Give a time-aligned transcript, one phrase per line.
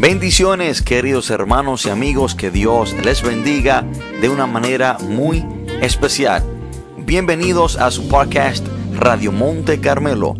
[0.00, 3.84] Bendiciones queridos hermanos y amigos, que Dios les bendiga
[4.20, 5.44] de una manera muy
[5.82, 6.44] especial.
[6.98, 8.64] Bienvenidos a su podcast
[8.94, 10.36] Radio Monte Carmelo,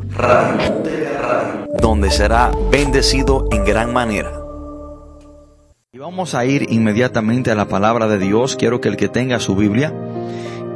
[1.82, 4.30] donde será bendecido en gran manera.
[5.92, 8.54] Y vamos a ir inmediatamente a la palabra de Dios.
[8.54, 9.92] Quiero que el que tenga su Biblia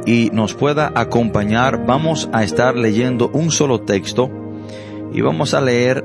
[0.05, 4.29] y nos pueda acompañar, vamos a estar leyendo un solo texto
[5.13, 6.02] y vamos a leer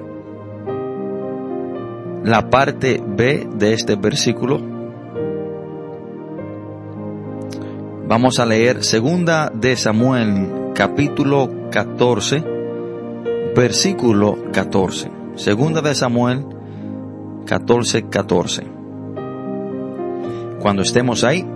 [2.29, 4.61] la parte B de este versículo.
[8.07, 12.45] Vamos a leer segunda de Samuel capítulo 14
[13.57, 15.11] versículo 14.
[15.37, 16.45] Segunda de Samuel
[17.47, 18.67] 14 14.
[20.61, 21.47] Cuando estemos ahí,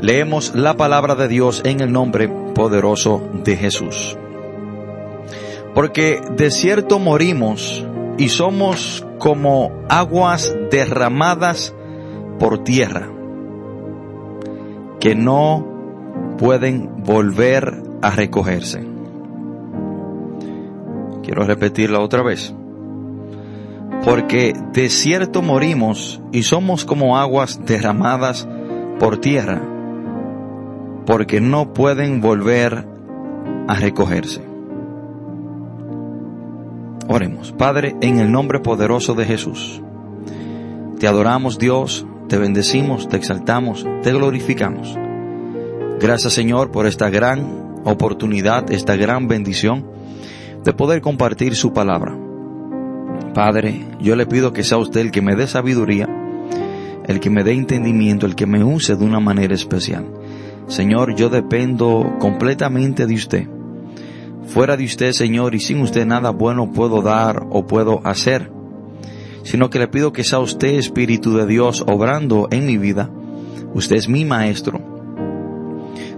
[0.00, 4.18] leemos la palabra de Dios en el nombre poderoso de Jesús.
[5.74, 7.86] Porque de cierto morimos
[8.18, 11.74] y somos como aguas derramadas
[12.38, 13.08] por tierra,
[15.00, 15.66] que no
[16.38, 18.86] pueden volver a recogerse.
[21.22, 22.54] Quiero repetirla otra vez.
[24.04, 28.48] Porque de cierto morimos y somos como aguas derramadas
[28.98, 29.60] por tierra,
[31.04, 32.86] porque no pueden volver
[33.66, 34.47] a recogerse.
[37.10, 39.80] Oremos, Padre, en el nombre poderoso de Jesús.
[41.00, 44.94] Te adoramos Dios, te bendecimos, te exaltamos, te glorificamos.
[46.00, 49.86] Gracias Señor por esta gran oportunidad, esta gran bendición
[50.62, 52.14] de poder compartir su palabra.
[53.32, 56.06] Padre, yo le pido que sea usted el que me dé sabiduría,
[57.06, 60.04] el que me dé entendimiento, el que me use de una manera especial.
[60.66, 63.57] Señor, yo dependo completamente de usted.
[64.48, 68.50] Fuera de usted, Señor, y sin usted nada bueno puedo dar o puedo hacer,
[69.42, 73.10] sino que le pido que sea usted, Espíritu de Dios, obrando en mi vida.
[73.74, 74.80] Usted es mi Maestro.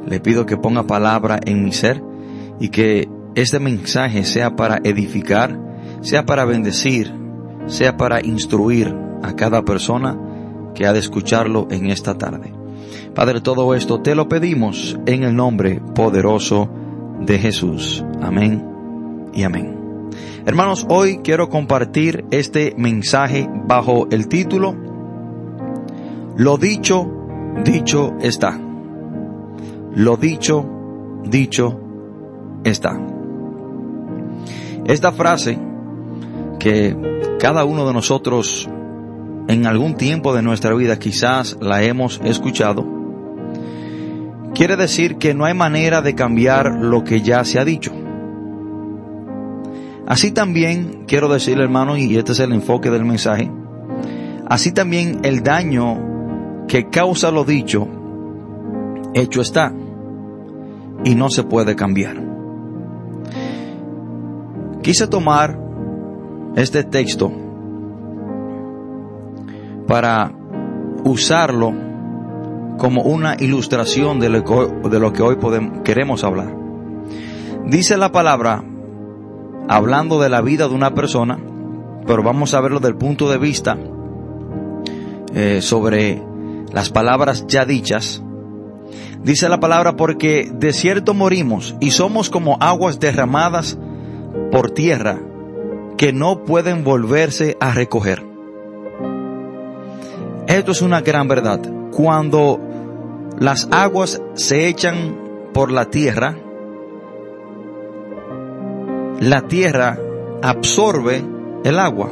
[0.06, 2.02] Le pido que ponga palabra en mi ser
[2.60, 5.58] y que este mensaje sea para edificar,
[6.00, 7.12] sea para bendecir,
[7.66, 10.16] sea para instruir a cada persona
[10.76, 12.52] que ha de escucharlo en esta tarde.
[13.12, 16.70] Padre, todo esto te lo pedimos en el nombre poderoso
[17.20, 18.04] de Jesús.
[18.20, 18.64] Amén
[19.32, 19.80] y amén.
[20.46, 24.74] Hermanos, hoy quiero compartir este mensaje bajo el título
[26.36, 27.08] Lo dicho,
[27.64, 28.58] dicho está.
[29.94, 30.66] Lo dicho,
[31.24, 31.78] dicho
[32.64, 32.98] está.
[34.86, 35.58] Esta frase
[36.58, 36.96] que
[37.38, 38.68] cada uno de nosotros
[39.48, 42.99] en algún tiempo de nuestra vida quizás la hemos escuchado,
[44.54, 47.92] quiere decir que no hay manera de cambiar lo que ya se ha dicho.
[50.06, 53.50] Así también quiero decirle hermano, y este es el enfoque del mensaje,
[54.48, 57.86] así también el daño que causa lo dicho,
[59.14, 59.72] hecho está,
[61.04, 62.16] y no se puede cambiar.
[64.82, 65.58] Quise tomar
[66.56, 67.30] este texto
[69.86, 70.32] para
[71.04, 71.89] usarlo
[72.78, 76.54] como una ilustración de lo que, de lo que hoy podemos, queremos hablar.
[77.66, 78.64] Dice la palabra,
[79.68, 81.38] hablando de la vida de una persona,
[82.06, 83.78] pero vamos a verlo desde el punto de vista
[85.34, 86.22] eh, sobre
[86.72, 88.22] las palabras ya dichas.
[89.22, 93.78] Dice la palabra porque de cierto morimos y somos como aguas derramadas
[94.50, 95.20] por tierra
[95.96, 98.24] que no pueden volverse a recoger.
[100.46, 101.60] Esto es una gran verdad.
[101.92, 102.60] Cuando
[103.38, 106.36] las aguas se echan por la tierra,
[109.20, 109.98] la tierra
[110.42, 111.22] absorbe
[111.64, 112.10] el agua.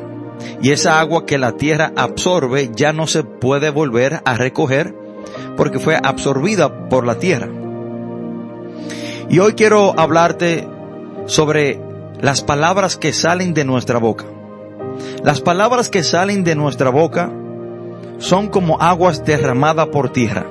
[0.62, 4.94] Y esa agua que la tierra absorbe ya no se puede volver a recoger
[5.56, 7.48] porque fue absorbida por la tierra.
[9.28, 10.66] Y hoy quiero hablarte
[11.26, 11.80] sobre
[12.20, 14.24] las palabras que salen de nuestra boca.
[15.22, 17.30] Las palabras que salen de nuestra boca
[18.18, 20.46] son como aguas derramadas por tierra,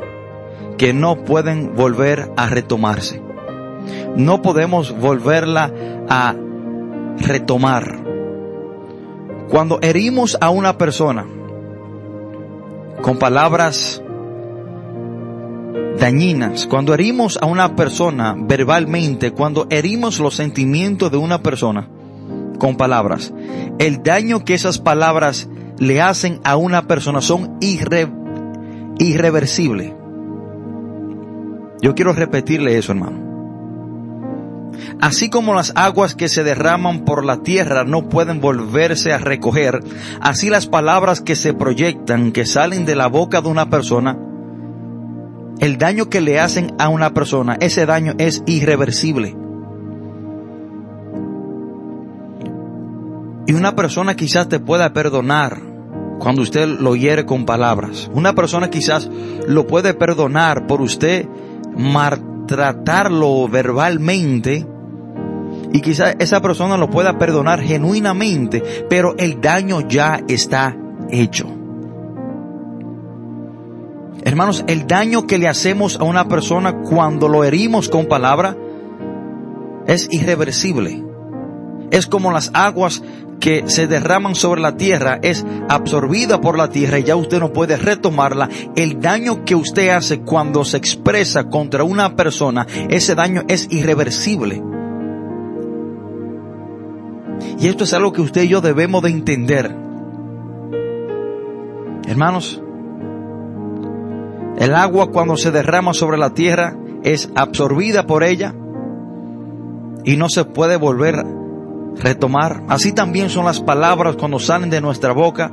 [0.77, 3.21] que no pueden volver a retomarse.
[4.15, 5.71] No podemos volverla
[6.09, 6.35] a
[7.19, 8.03] retomar.
[9.49, 11.25] Cuando herimos a una persona
[13.01, 14.01] con palabras
[15.99, 21.87] dañinas, cuando herimos a una persona verbalmente, cuando herimos los sentimientos de una persona
[22.59, 23.33] con palabras,
[23.79, 25.47] el daño que esas palabras
[25.79, 28.07] le hacen a una persona son irre,
[28.99, 29.93] irreversibles.
[31.81, 33.27] Yo quiero repetirle eso, hermano.
[34.99, 39.79] Así como las aguas que se derraman por la tierra no pueden volverse a recoger,
[40.21, 44.17] así las palabras que se proyectan, que salen de la boca de una persona,
[45.59, 49.35] el daño que le hacen a una persona, ese daño es irreversible.
[53.47, 55.61] Y una persona quizás te pueda perdonar
[56.19, 58.09] cuando usted lo hiere con palabras.
[58.13, 59.09] Una persona quizás
[59.47, 61.27] lo puede perdonar por usted
[61.77, 64.67] maltratarlo verbalmente
[65.71, 70.75] y quizás esa persona lo pueda perdonar genuinamente, pero el daño ya está
[71.09, 71.47] hecho.
[74.23, 78.57] Hermanos, el daño que le hacemos a una persona cuando lo herimos con palabra
[79.87, 81.06] es irreversible.
[81.91, 83.01] Es como las aguas
[83.39, 87.53] que se derraman sobre la tierra, es absorbida por la tierra y ya usted no
[87.53, 88.49] puede retomarla.
[88.75, 94.61] El daño que usted hace cuando se expresa contra una persona, ese daño es irreversible.
[97.59, 99.75] Y esto es algo que usted y yo debemos de entender.
[102.07, 102.61] Hermanos,
[104.57, 108.55] el agua cuando se derrama sobre la tierra es absorbida por ella
[110.03, 111.36] y no se puede volver
[111.99, 112.63] retomar.
[112.67, 115.51] Así también son las palabras cuando salen de nuestra boca.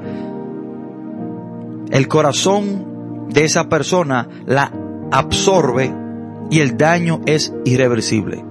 [1.90, 4.72] El corazón de esa persona la
[5.10, 5.92] absorbe
[6.50, 8.44] y el daño es irreversible.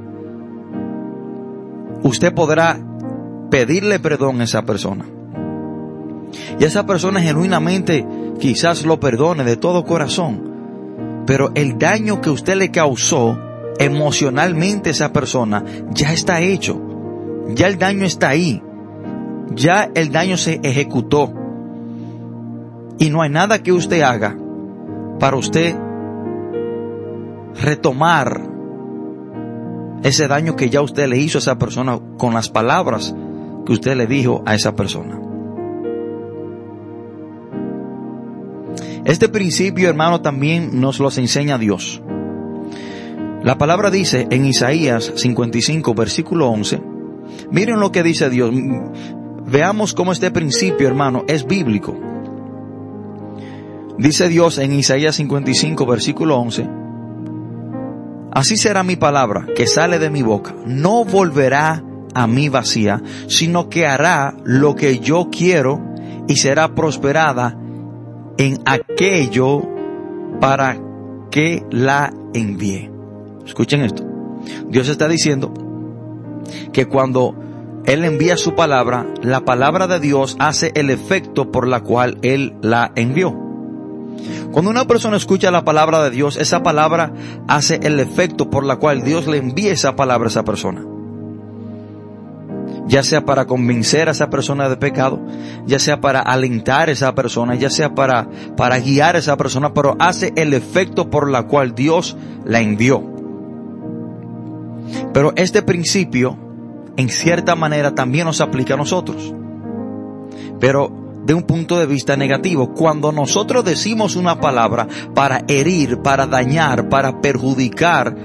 [2.03, 2.79] Usted podrá
[3.49, 5.05] pedirle perdón a esa persona.
[6.59, 8.05] Y esa persona genuinamente
[8.39, 11.23] quizás lo perdone de todo corazón.
[11.25, 13.39] Pero el daño que usted le causó
[13.79, 16.81] emocionalmente a esa persona ya está hecho.
[17.49, 18.61] Ya el daño está ahí.
[19.55, 21.33] Ya el daño se ejecutó.
[22.99, 24.37] Y no hay nada que usted haga
[25.19, 25.75] para usted
[27.61, 28.41] retomar
[30.03, 33.15] ese daño que ya usted le hizo a esa persona con las palabras
[33.65, 35.19] que usted le dijo a esa persona.
[39.05, 42.01] Este principio, hermano, también nos lo enseña Dios.
[43.43, 46.81] La palabra dice en Isaías 55, versículo 11,
[47.51, 48.51] miren lo que dice Dios.
[49.45, 51.97] Veamos cómo este principio, hermano, es bíblico.
[53.97, 56.67] Dice Dios en Isaías 55, versículo 11,
[58.33, 60.55] Así será mi palabra que sale de mi boca.
[60.65, 61.83] No volverá
[62.15, 65.79] a mí vacía, sino que hará lo que yo quiero
[66.27, 67.55] y será prosperada
[68.37, 69.61] en aquello
[70.39, 70.79] para
[71.29, 72.89] que la envíe.
[73.45, 74.03] Escuchen esto.
[74.67, 75.53] Dios está diciendo
[76.71, 77.35] que cuando
[77.85, 82.55] Él envía su palabra, la palabra de Dios hace el efecto por la cual Él
[82.61, 83.35] la envió.
[84.51, 87.13] Cuando una persona escucha la palabra de Dios, esa palabra
[87.47, 90.85] hace el efecto por la cual Dios le envía esa palabra a esa persona
[92.87, 95.19] ya sea para convencer a esa persona de pecado,
[95.65, 99.73] ya sea para alentar a esa persona, ya sea para, para guiar a esa persona,
[99.73, 103.12] pero hace el efecto por la cual Dios la envió.
[105.13, 106.37] Pero este principio,
[106.97, 109.33] en cierta manera, también nos aplica a nosotros.
[110.59, 116.27] Pero de un punto de vista negativo, cuando nosotros decimos una palabra para herir, para
[116.27, 118.15] dañar, para perjudicar,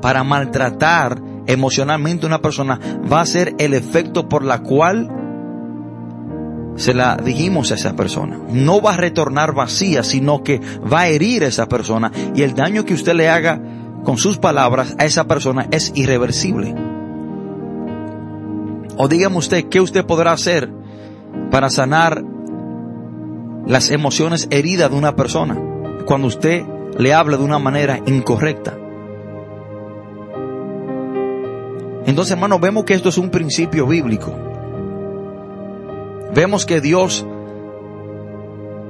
[0.00, 2.78] para maltratar, emocionalmente una persona
[3.10, 5.10] va a ser el efecto por la cual
[6.76, 8.38] se la dijimos a esa persona.
[8.50, 12.54] No va a retornar vacía, sino que va a herir a esa persona y el
[12.54, 13.60] daño que usted le haga
[14.04, 16.74] con sus palabras a esa persona es irreversible.
[18.96, 20.70] O dígame usted, ¿qué usted podrá hacer
[21.50, 22.22] para sanar
[23.66, 25.58] las emociones heridas de una persona
[26.06, 26.62] cuando usted
[26.96, 28.78] le habla de una manera incorrecta?
[32.06, 34.32] Entonces, hermano, vemos que esto es un principio bíblico.
[36.34, 37.26] Vemos que Dios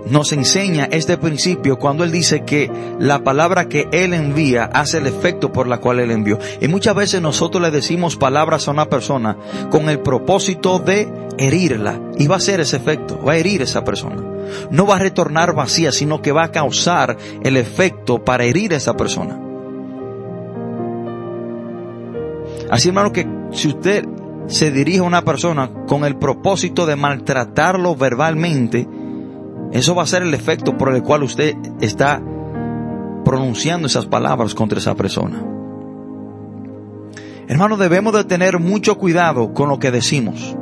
[0.06, 5.06] nos enseña este principio cuando Él dice que la palabra que Él envía hace el
[5.06, 6.38] efecto por la cual Él envió.
[6.61, 9.37] Y muchas veces nosotros le decimos palabras a una persona
[9.70, 11.08] con el propósito de
[11.38, 12.00] herirla.
[12.18, 14.23] Y va a hacer ese efecto, va a herir a esa persona.
[14.70, 18.76] No va a retornar vacía, sino que va a causar el efecto para herir a
[18.76, 19.40] esa persona.
[22.70, 24.04] Así hermano que si usted
[24.46, 28.87] se dirige a una persona con el propósito de maltratarlo verbalmente,
[29.73, 32.23] eso va a ser el efecto por el cual usted está
[33.25, 35.42] pronunciando esas palabras contra esa persona.
[37.49, 40.56] Hermano, debemos de tener mucho cuidado con lo que decimos.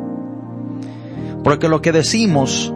[1.44, 2.72] Porque lo que decimos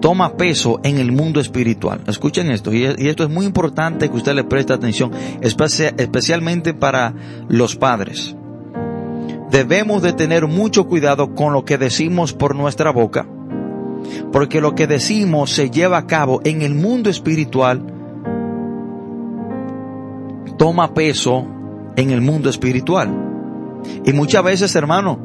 [0.00, 2.00] toma peso en el mundo espiritual.
[2.06, 7.14] Escuchen esto, y esto es muy importante que usted le preste atención, especialmente para
[7.48, 8.34] los padres.
[9.50, 13.26] debemos de tener mucho cuidado con lo que decimos por nuestra boca,
[14.32, 17.84] porque lo que decimos se lleva a cabo en el mundo espiritual,
[20.58, 21.46] toma peso
[21.96, 23.08] en el mundo espiritual.
[24.04, 25.18] Y muchas veces, hermano,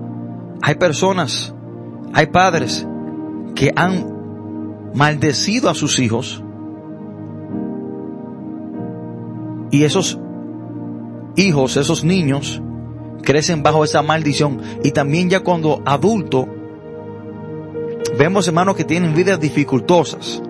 [0.61, 1.53] hay personas,
[2.13, 2.87] hay padres
[3.53, 6.41] que han maldecido a sus hijos
[9.71, 10.19] y esos
[11.35, 12.61] hijos, esos niños,
[13.23, 16.47] crecen bajo esa maldición y también ya cuando adulto
[18.17, 20.41] vemos hermanos que tienen vidas dificultosas.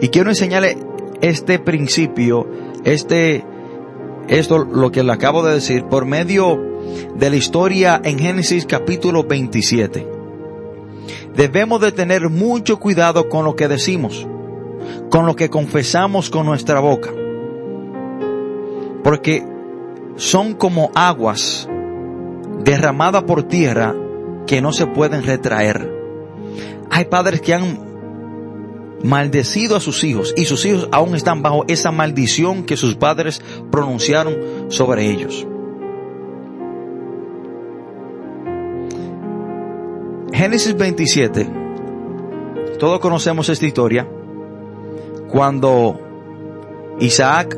[0.00, 0.76] Y quiero enseñarle
[1.20, 2.46] este principio,
[2.84, 3.44] este,
[4.28, 6.60] esto lo que le acabo de decir, por medio
[7.14, 10.06] de la historia en Génesis capítulo 27.
[11.34, 14.26] Debemos de tener mucho cuidado con lo que decimos,
[15.10, 17.10] con lo que confesamos con nuestra boca.
[19.02, 19.44] Porque
[20.16, 21.68] son como aguas
[22.64, 23.94] derramadas por tierra
[24.46, 25.90] que no se pueden retraer.
[26.90, 27.94] Hay padres que han
[29.02, 33.42] maldecido a sus hijos y sus hijos aún están bajo esa maldición que sus padres
[33.70, 34.36] pronunciaron
[34.68, 35.46] sobre ellos.
[40.32, 41.48] Génesis 27,
[42.78, 44.08] todos conocemos esta historia,
[45.28, 46.00] cuando
[46.98, 47.56] Isaac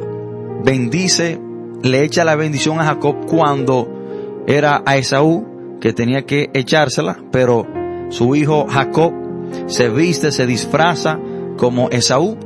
[0.62, 1.40] bendice
[1.83, 7.66] le echa la bendición a Jacob cuando era a Esaú que tenía que echársela, pero
[8.11, 9.12] su hijo Jacob
[9.66, 11.18] se viste, se disfraza
[11.56, 12.37] como Esaú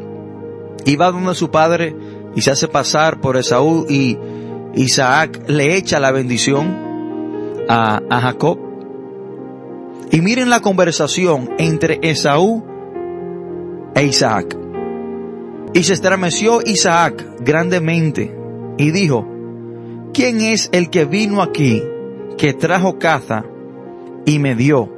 [0.84, 1.94] y va donde su padre
[2.34, 4.18] y se hace pasar por Esaú y
[4.74, 6.76] Isaac le echa la bendición
[7.68, 8.58] a, a Jacob.
[10.12, 12.64] Y miren la conversación entre Esaú
[13.94, 14.56] e Isaac.
[15.72, 18.34] Y se estremeció Isaac grandemente
[18.76, 19.26] y dijo,
[20.12, 21.82] ¿quién es el que vino aquí,
[22.40, 23.44] que trajo caza
[24.24, 24.88] y me dio?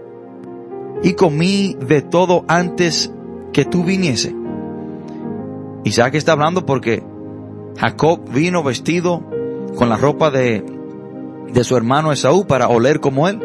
[1.03, 3.13] Y comí de todo antes
[3.53, 4.33] que tú viniese.
[5.83, 7.03] Isaac está hablando porque
[7.77, 9.25] Jacob vino vestido
[9.77, 10.65] con la ropa de,
[11.53, 13.41] de su hermano Esaú para oler como él.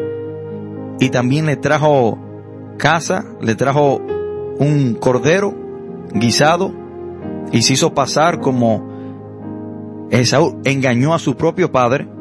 [1.00, 2.20] Y también le trajo
[2.76, 4.00] caza, le trajo
[4.60, 5.56] un cordero
[6.14, 6.72] guisado
[7.50, 12.17] y se hizo pasar como Esaú engañó a su propio padre.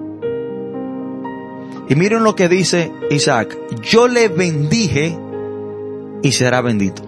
[1.90, 5.18] Y miren lo que dice Isaac, yo le bendije
[6.22, 7.04] y será bendito.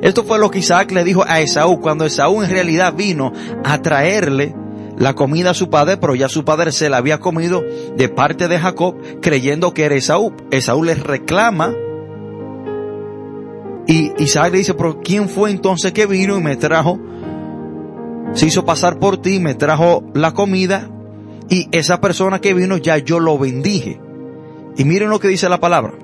[0.00, 3.32] Esto fue lo que Isaac le dijo a Esaú cuando Esaú en realidad vino
[3.64, 4.54] a traerle
[4.96, 7.62] la comida a su padre, pero ya su padre se la había comido
[7.96, 10.32] de parte de Jacob creyendo que era Esaú.
[10.50, 11.74] Esaú le reclama
[13.86, 16.98] y Isaac le dice, pero ¿quién fue entonces que vino y me trajo
[18.34, 20.90] se hizo pasar por ti, me trajo la comida
[21.48, 24.00] y esa persona que vino ya yo lo bendije.
[24.76, 25.94] Y miren lo que dice la palabra.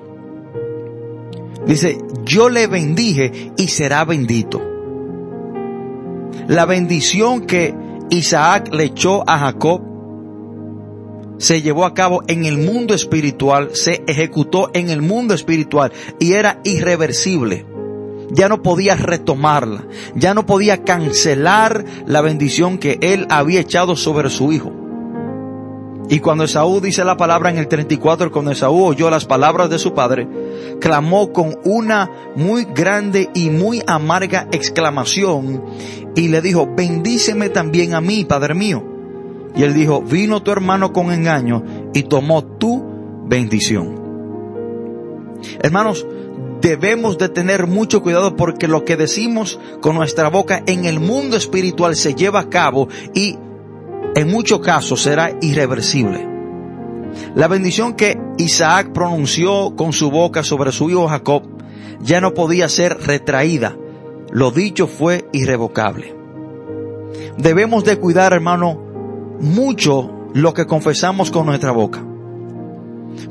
[1.65, 4.61] Dice, yo le bendije y será bendito.
[6.47, 7.73] La bendición que
[8.09, 9.81] Isaac le echó a Jacob
[11.37, 16.33] se llevó a cabo en el mundo espiritual, se ejecutó en el mundo espiritual y
[16.33, 17.65] era irreversible
[18.31, 19.85] ya no podía retomarla,
[20.15, 24.84] ya no podía cancelar la bendición que él había echado sobre su hijo.
[26.07, 29.79] Y cuando Esaú dice la palabra en el 34, cuando Esaú oyó las palabras de
[29.79, 30.27] su padre,
[30.79, 35.63] clamó con una muy grande y muy amarga exclamación
[36.15, 38.83] y le dijo, bendíceme también a mí, padre mío.
[39.55, 42.83] Y él dijo, vino tu hermano con engaño y tomó tu
[43.25, 43.95] bendición.
[45.61, 46.05] Hermanos,
[46.61, 51.37] debemos de tener mucho cuidado porque lo que decimos con nuestra boca en el mundo
[51.37, 53.37] espiritual se lleva a cabo y
[54.13, 56.35] en muchos casos será irreversible.
[57.35, 61.43] La bendición que Isaac pronunció con su boca sobre su hijo Jacob
[62.01, 63.75] ya no podía ser retraída.
[64.31, 66.15] Lo dicho fue irrevocable.
[67.37, 68.79] Debemos de cuidar, hermano,
[69.39, 72.03] mucho lo que confesamos con nuestra boca.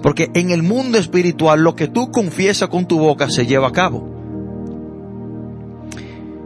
[0.02, 3.72] Porque en el mundo espiritual lo que tú confiesas con tu boca se lleva a
[3.72, 4.08] cabo.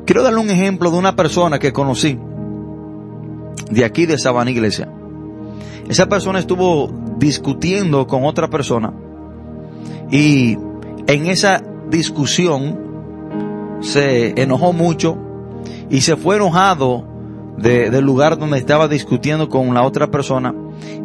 [0.05, 2.19] Quiero darle un ejemplo de una persona que conocí
[3.71, 4.89] de aquí de Sabana Iglesia.
[5.89, 8.93] Esa persona estuvo discutiendo con otra persona
[10.11, 10.57] y
[11.07, 12.79] en esa discusión
[13.81, 15.17] se enojó mucho
[15.91, 17.05] y se fue enojado
[17.57, 20.55] del lugar donde estaba discutiendo con la otra persona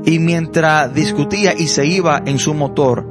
[0.05, 3.07] y mientras discutía y se iba en su motor,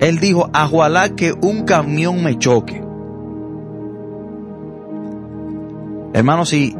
[0.00, 2.82] él dijo, ajualá que un camión me choque.
[6.12, 6.76] Hermanos, y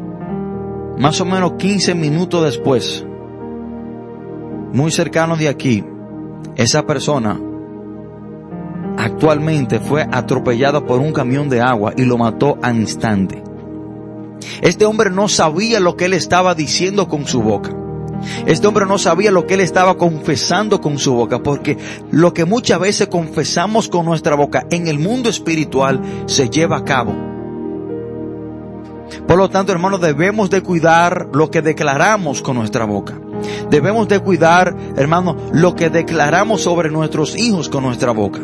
[0.99, 3.05] más o menos 15 minutos después,
[4.73, 5.85] muy cercano de aquí,
[6.57, 7.41] esa persona
[8.99, 13.43] actualmente fue atropellada por un camión de agua y lo mató al instante.
[14.62, 17.75] Este hombre no sabía lo que él estaba diciendo con su boca.
[18.47, 21.76] Este hombre no sabía lo que él estaba confesando con su boca, porque
[22.11, 26.85] lo que muchas veces confesamos con nuestra boca en el mundo espiritual se lleva a
[26.85, 27.36] cabo.
[29.26, 33.18] Por lo tanto, hermanos, debemos de cuidar lo que declaramos con nuestra boca.
[33.71, 38.40] Debemos de cuidar, hermanos, lo que declaramos sobre nuestros hijos con nuestra boca.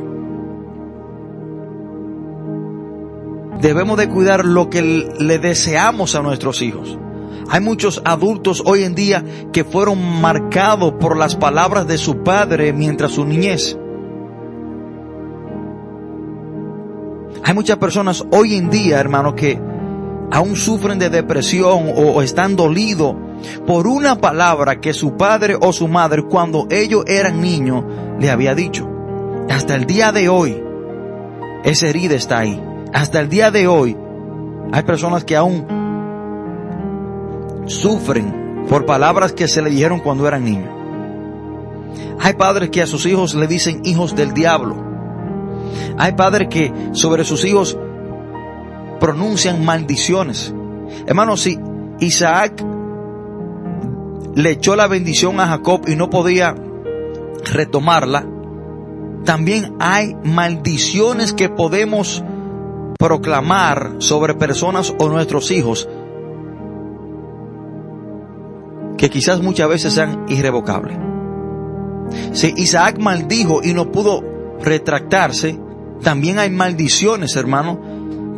[3.61, 6.99] Debemos de cuidar lo que le deseamos a nuestros hijos.
[7.49, 12.73] Hay muchos adultos hoy en día que fueron marcados por las palabras de su padre
[12.73, 13.79] mientras su niñez.
[17.45, 19.61] Hay muchas personas hoy en día, hermano, que
[20.33, 23.15] aún sufren de depresión o están dolidos
[23.67, 27.85] por una palabra que su padre o su madre cuando ellos eran niños
[28.19, 28.89] le había dicho.
[29.51, 30.63] Hasta el día de hoy,
[31.65, 32.61] esa herida está ahí.
[32.95, 33.95] Hasta el día de hoy,
[34.73, 35.67] hay personas que aún
[37.67, 40.71] sufren por palabras que se le dijeron cuando eran niños.
[42.21, 44.77] Hay padres que a sus hijos le dicen hijos del diablo.
[45.99, 47.77] Hay padres que sobre sus hijos
[49.03, 50.55] pronuncian maldiciones.
[51.09, 51.59] Hermanos, si
[51.99, 52.65] Isaac
[54.37, 56.55] le echó la bendición a Jacob y no podía
[57.53, 58.25] retomarla,
[59.25, 62.23] también hay maldiciones que podemos
[62.97, 65.89] proclamar sobre personas o nuestros hijos
[68.97, 70.97] que quizás muchas veces sean irrevocables.
[72.31, 74.23] Si Isaac maldijo y no pudo
[74.61, 75.59] retractarse,
[76.03, 77.92] también hay maldiciones, hermano,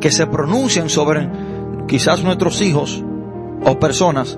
[0.04, 1.30] que se pronuncian sobre
[1.88, 3.02] quizás nuestros hijos
[3.64, 4.36] o personas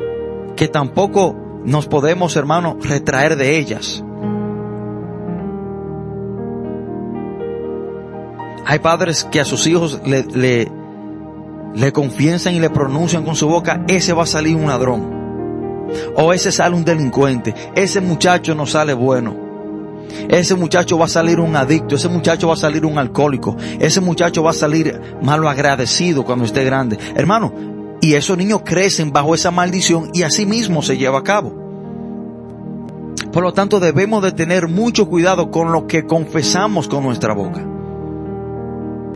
[0.55, 4.05] que tampoco nos podemos, hermano, retraer de ellas.
[8.65, 10.71] Hay padres que a sus hijos le, le,
[11.75, 15.91] y le pronuncian con su boca, ese va a salir un ladrón.
[16.15, 17.53] O ese sale un delincuente.
[17.75, 19.46] Ese muchacho no sale bueno.
[20.29, 21.95] Ese muchacho va a salir un adicto.
[21.95, 23.57] Ese muchacho va a salir un alcohólico.
[23.79, 26.99] Ese muchacho va a salir malo agradecido cuando esté grande.
[27.15, 27.53] Hermano,
[28.01, 31.67] y esos niños crecen bajo esa maldición y así mismo se lleva a cabo.
[33.33, 37.67] Por lo tanto, debemos de tener mucho cuidado con lo que confesamos con nuestra boca.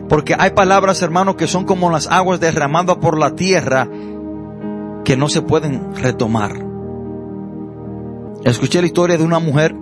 [0.07, 3.87] Porque hay palabras, hermanos, que son como las aguas derramadas por la tierra
[5.03, 6.51] que no se pueden retomar.
[8.43, 9.75] Escuché la historia de una mujer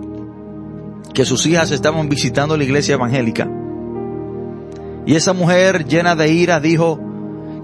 [1.14, 3.48] que sus hijas estaban visitando la iglesia evangélica.
[5.06, 7.00] Y esa mujer llena de ira dijo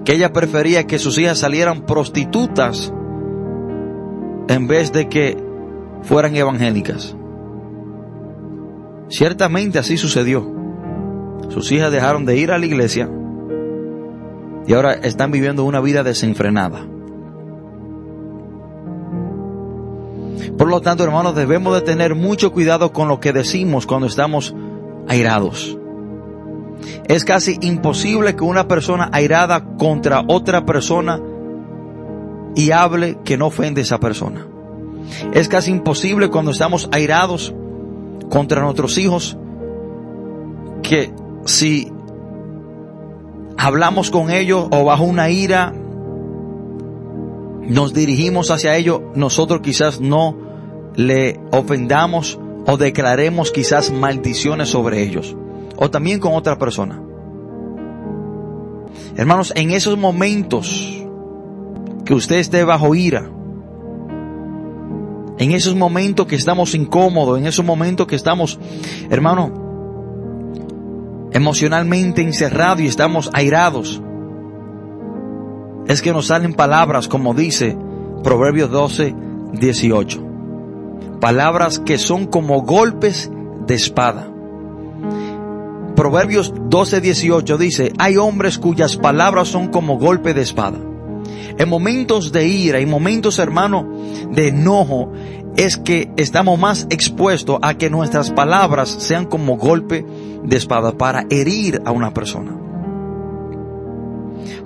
[0.04, 2.92] que ella prefería que sus hijas salieran prostitutas
[4.48, 5.36] en vez de que
[6.02, 7.16] fueran evangélicas.
[9.08, 10.50] Ciertamente así sucedió.
[11.48, 13.08] Sus hijas dejaron de ir a la iglesia
[14.66, 16.95] y ahora están viviendo una vida desenfrenada.
[20.56, 24.54] Por lo tanto, hermanos, debemos de tener mucho cuidado con lo que decimos cuando estamos
[25.08, 25.76] airados.
[27.08, 31.20] Es casi imposible que una persona airada contra otra persona
[32.54, 34.46] y hable que no ofende a esa persona.
[35.32, 37.54] Es casi imposible cuando estamos airados
[38.28, 39.36] contra nuestros hijos
[40.82, 41.12] que
[41.44, 41.92] si
[43.56, 45.72] hablamos con ellos o bajo una ira,
[47.68, 50.36] nos dirigimos hacia ellos, nosotros quizás no
[50.94, 55.36] le ofendamos o declaremos quizás maldiciones sobre ellos.
[55.76, 57.00] O también con otra persona.
[59.16, 61.04] Hermanos, en esos momentos
[62.04, 63.30] que usted esté bajo ira,
[65.38, 68.58] en esos momentos que estamos incómodos, en esos momentos que estamos,
[69.10, 69.66] hermano,
[71.32, 74.00] emocionalmente encerrados y estamos airados,
[75.88, 77.76] es que nos salen palabras como dice
[78.22, 79.14] Proverbios 12,
[79.52, 80.22] 18.
[81.20, 83.30] Palabras que son como golpes
[83.66, 84.28] de espada.
[85.94, 90.78] Proverbios 12, 18 dice, hay hombres cuyas palabras son como golpe de espada.
[91.58, 93.88] En momentos de ira, en momentos, hermano,
[94.30, 95.12] de enojo,
[95.56, 100.04] es que estamos más expuestos a que nuestras palabras sean como golpe
[100.42, 102.65] de espada para herir a una persona.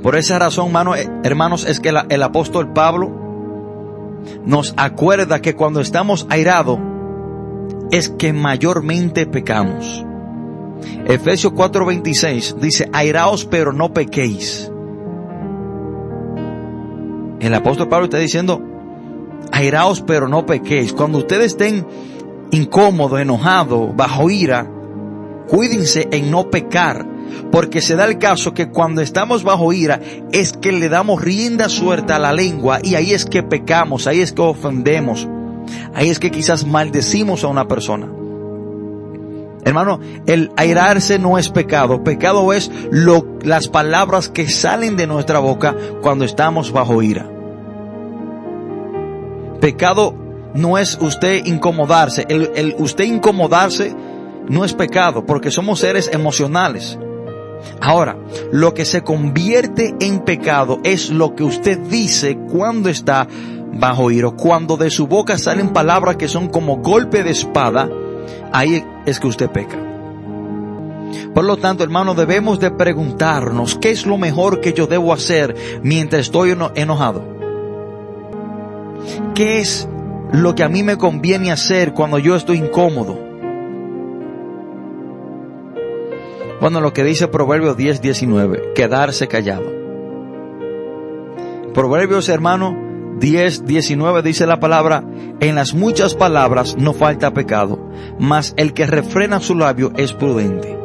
[0.03, 3.11] Por esa razón, eh, hermanos, es que el apóstol Pablo
[4.45, 6.79] nos acuerda que cuando estamos airados
[7.91, 10.05] es que mayormente pecamos.
[11.07, 14.71] Efesios 4:26 dice, airaos pero no pequéis.
[17.41, 18.63] El apóstol Pablo está diciendo,
[19.53, 20.93] airaos pero no pequéis.
[20.93, 21.87] Cuando ustedes estén
[22.51, 24.71] incómodo, enojado, bajo ira,
[25.49, 27.07] cuídense en no pecar,
[27.51, 30.01] porque se da el caso que cuando estamos bajo ira
[30.33, 34.21] es que le damos rienda suelta a la lengua y ahí es que pecamos, ahí
[34.21, 35.29] es que ofendemos,
[35.95, 38.09] ahí es que quizás maldecimos a una persona.
[39.65, 42.03] Hermano, el airarse no es pecado.
[42.03, 47.29] Pecado es lo, las palabras que salen de nuestra boca cuando estamos bajo ira.
[49.61, 50.15] Pecado
[50.55, 52.25] no es usted incomodarse.
[52.29, 53.95] El, el usted incomodarse
[54.49, 56.99] no es pecado porque somos seres emocionales.
[57.81, 58.17] Ahora,
[58.53, 63.27] lo que se convierte en pecado es lo que usted dice cuando está
[63.73, 64.31] bajo ira.
[64.31, 67.89] Cuando de su boca salen palabras que son como golpe de espada
[68.53, 69.79] ahí es que usted peca.
[71.35, 75.55] Por lo tanto, hermano, debemos de preguntarnos qué es lo mejor que yo debo hacer
[75.83, 77.23] mientras estoy enojado.
[79.35, 79.89] ¿Qué es
[80.33, 83.30] lo que a mí me conviene hacer cuando yo estoy incómodo?
[86.61, 89.65] Bueno, lo que dice Proverbios 10, 19, quedarse callado.
[91.73, 92.77] Proverbios, hermano,
[93.19, 95.05] 10, 19 dice la palabra,
[95.41, 97.79] en las muchas palabras no falta pecado,
[98.19, 100.79] mas el que refrena su labio es prudente.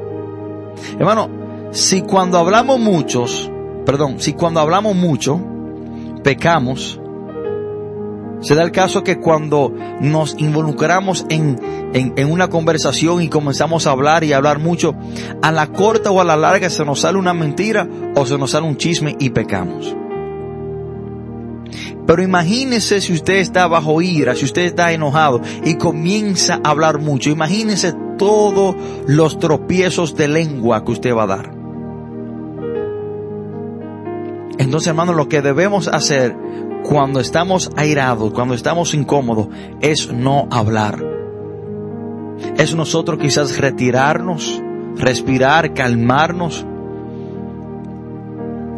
[0.98, 1.30] Hermano,
[1.72, 3.52] si cuando hablamos muchos,
[3.86, 5.42] perdón, si cuando hablamos mucho,
[6.24, 7.00] pecamos,
[8.46, 11.60] se da el caso que cuando nos involucramos en,
[11.94, 14.94] en, una conversación y comenzamos a hablar y hablar mucho,
[15.42, 18.52] a la corta o a la larga se nos sale una mentira o se nos
[18.52, 19.96] sale un chisme y pecamos.
[22.06, 27.00] Pero imagínese si usted está bajo ira, si usted está enojado y comienza a hablar
[27.00, 27.32] mucho.
[27.32, 28.76] Imagínese todos
[29.08, 31.52] los tropiezos de lengua que usted va a dar.
[34.60, 36.36] Entonces, hermano, lo que debemos hacer
[36.88, 39.48] cuando estamos airados, cuando estamos incómodos,
[39.82, 41.04] es no hablar.
[42.58, 44.62] Es nosotros quizás retirarnos,
[44.96, 46.66] respirar, calmarnos.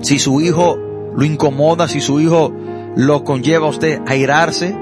[0.01, 0.77] Si su hijo
[1.15, 2.53] lo incomoda, si su hijo
[2.95, 4.75] lo conlleva a usted a irarse,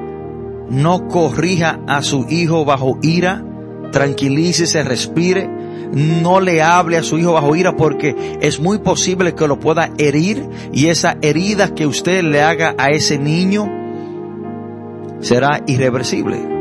[0.70, 3.44] no corrija a su hijo bajo ira,
[3.92, 5.50] tranquilícese, respire,
[5.92, 9.90] no le hable a su hijo bajo ira porque es muy posible que lo pueda
[9.98, 13.70] herir y esa herida que usted le haga a ese niño
[15.20, 16.56] será irreversible.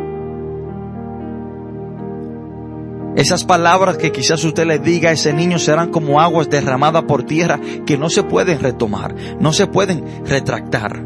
[3.16, 7.22] Esas palabras que quizás usted le diga a ese niño serán como aguas derramadas por
[7.22, 11.00] tierra que no se pueden retomar, no se pueden retractar.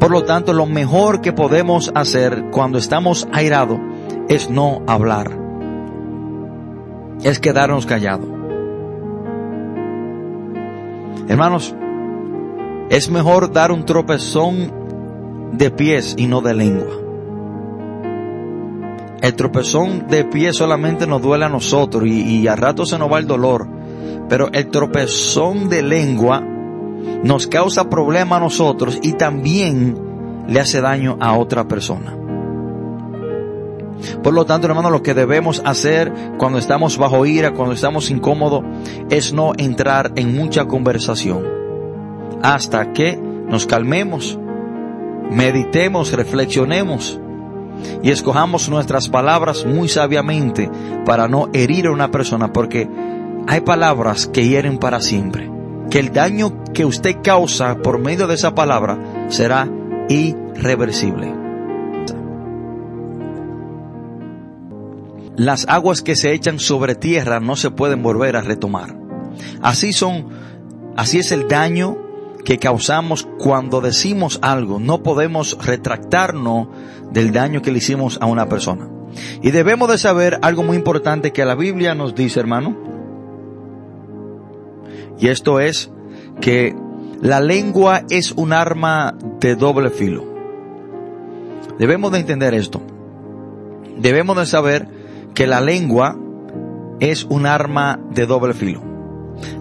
[0.00, 3.78] Por lo tanto, lo mejor que podemos hacer cuando estamos airados
[4.28, 5.45] es no hablar.
[7.22, 8.28] Es quedarnos callados.
[11.28, 11.74] Hermanos,
[12.88, 14.72] es mejor dar un tropezón
[15.52, 16.94] de pies y no de lengua.
[19.22, 23.10] El tropezón de pies solamente nos duele a nosotros y, y a rato se nos
[23.10, 23.66] va el dolor.
[24.28, 26.42] Pero el tropezón de lengua
[27.22, 29.96] nos causa problema a nosotros y también
[30.46, 32.25] le hace daño a otra persona.
[34.22, 38.64] Por lo tanto, hermano, lo que debemos hacer cuando estamos bajo ira, cuando estamos incómodos,
[39.10, 41.44] es no entrar en mucha conversación.
[42.42, 44.38] Hasta que nos calmemos,
[45.30, 47.20] meditemos, reflexionemos
[48.02, 50.70] y escojamos nuestras palabras muy sabiamente
[51.04, 52.88] para no herir a una persona, porque
[53.46, 55.50] hay palabras que hieren para siempre
[55.90, 59.68] que el daño que usted causa por medio de esa palabra será
[60.08, 61.45] irreversible.
[65.36, 68.96] Las aguas que se echan sobre tierra no se pueden volver a retomar.
[69.60, 70.28] Así son,
[70.96, 71.98] así es el daño
[72.44, 74.78] que causamos cuando decimos algo.
[74.78, 76.68] No podemos retractarnos
[77.12, 78.88] del daño que le hicimos a una persona.
[79.42, 82.76] Y debemos de saber algo muy importante que la Biblia nos dice, hermano,
[85.18, 85.90] y esto es
[86.40, 86.74] que
[87.20, 90.24] la lengua es un arma de doble filo.
[91.78, 92.80] Debemos de entender esto.
[93.98, 94.95] Debemos de saber
[95.36, 96.18] que la lengua
[96.98, 98.82] es un arma de doble filo.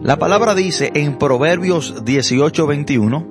[0.01, 3.25] La palabra dice en Proverbios 18:21,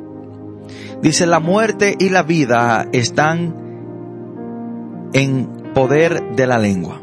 [1.01, 3.57] dice la muerte y la vida están
[5.15, 7.01] en poder de la lengua.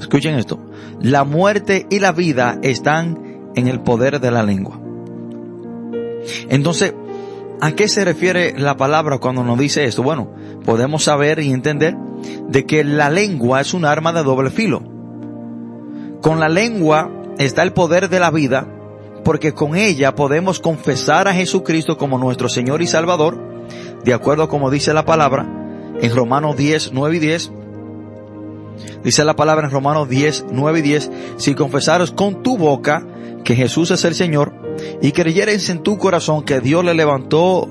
[0.00, 0.58] Escuchen esto.
[1.02, 4.80] La muerte y la vida están en el poder de la lengua.
[6.48, 6.94] Entonces,
[7.60, 10.02] ¿a qué se refiere la palabra cuando nos dice esto?
[10.02, 10.30] Bueno,
[10.64, 11.94] podemos saber y entender
[12.48, 14.82] de que la lengua es un arma de doble filo.
[16.20, 18.68] Con la lengua está el poder de la vida,
[19.24, 23.38] porque con ella podemos confesar a Jesucristo como nuestro Señor y Salvador,
[24.04, 25.46] de acuerdo como dice la palabra
[26.00, 27.52] en Romanos 10, 9 y 10,
[29.04, 33.06] Dice la palabra en Romanos 10, 9 y 10, si confesares con tu boca
[33.44, 34.52] que Jesús es el Señor
[35.00, 37.68] y creyeres en tu corazón que Dios le levantó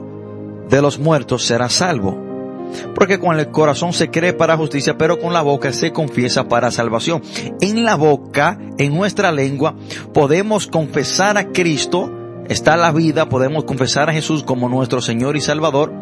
[0.70, 2.31] de los muertos, serás salvo.
[2.96, 6.72] Porque con el corazón se cree para justicia, pero con la boca se confiesa para
[6.72, 7.22] salvación.
[7.62, 9.76] En la boca, en nuestra lengua,
[10.14, 12.12] podemos confesar a Cristo,
[12.48, 15.94] está la vida, podemos confesar a Jesús como nuestro Señor y Salvador,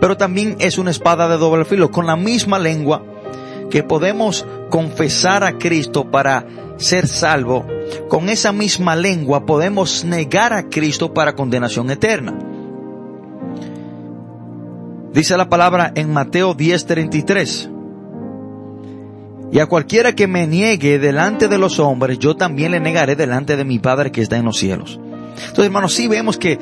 [0.00, 1.90] pero también es una espada de doble filo.
[1.90, 3.04] Con la misma lengua
[3.70, 6.46] que podemos confesar a Cristo para
[6.76, 7.66] ser salvo,
[8.08, 12.49] con esa misma lengua podemos negar a Cristo para condenación eterna.
[15.12, 17.70] Dice la palabra en Mateo 10:33.
[19.52, 23.56] Y a cualquiera que me niegue delante de los hombres, yo también le negaré delante
[23.56, 25.00] de mi Padre que está en los cielos.
[25.34, 26.58] Entonces, hermanos, sí vemos que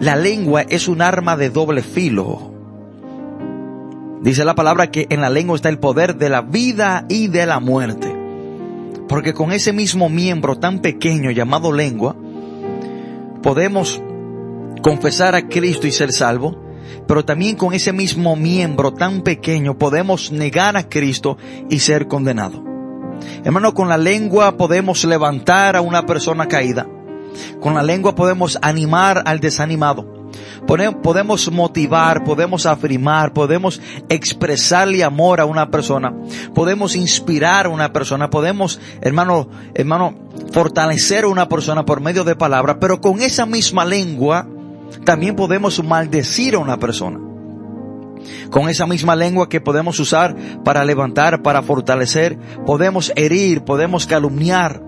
[0.00, 2.52] la lengua es un arma de doble filo.
[4.22, 7.46] Dice la palabra que en la lengua está el poder de la vida y de
[7.46, 8.12] la muerte.
[9.08, 12.16] Porque con ese mismo miembro tan pequeño llamado lengua,
[13.42, 14.02] podemos
[14.82, 16.67] confesar a Cristo y ser salvo,
[17.06, 21.38] pero también con ese mismo miembro tan pequeño podemos negar a Cristo
[21.70, 22.62] y ser condenado.
[23.44, 26.86] Hermano, con la lengua podemos levantar a una persona caída.
[27.60, 30.18] Con la lengua podemos animar al desanimado.
[30.66, 36.12] Podemos motivar, podemos afirmar, podemos expresarle amor a una persona,
[36.54, 40.14] podemos inspirar a una persona, podemos, hermano, hermano,
[40.52, 44.46] fortalecer a una persona por medio de palabras, pero con esa misma lengua
[45.04, 47.20] también podemos maldecir a una persona.
[48.50, 54.82] Con esa misma lengua que podemos usar para levantar, para fortalecer, podemos herir, podemos calumniar,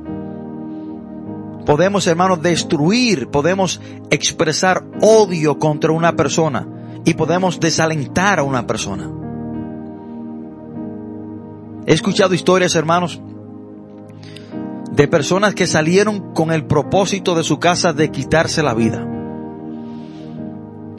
[1.64, 6.66] podemos, hermanos, destruir, podemos expresar odio contra una persona
[7.04, 9.10] y podemos desalentar a una persona.
[11.86, 13.20] He escuchado historias, hermanos,
[14.92, 19.09] de personas que salieron con el propósito de su casa de quitarse la vida.